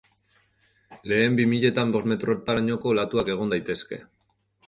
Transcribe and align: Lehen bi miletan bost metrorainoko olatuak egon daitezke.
Lehen 1.11 1.35
bi 1.39 1.45
miletan 1.51 1.91
bost 1.97 2.09
metrorainoko 2.13 2.91
olatuak 2.95 3.29
egon 3.37 3.53
daitezke. 3.55 4.01